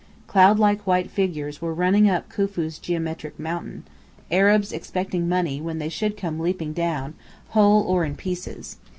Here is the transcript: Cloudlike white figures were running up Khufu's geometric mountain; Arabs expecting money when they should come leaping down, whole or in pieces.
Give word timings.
Cloudlike 0.27 0.81
white 0.87 1.11
figures 1.11 1.61
were 1.61 1.75
running 1.75 2.09
up 2.09 2.27
Khufu's 2.27 2.79
geometric 2.79 3.37
mountain; 3.39 3.83
Arabs 4.31 4.73
expecting 4.73 5.29
money 5.29 5.61
when 5.61 5.77
they 5.77 5.89
should 5.89 6.17
come 6.17 6.39
leaping 6.39 6.73
down, 6.73 7.13
whole 7.49 7.83
or 7.83 8.03
in 8.03 8.15
pieces. 8.15 8.77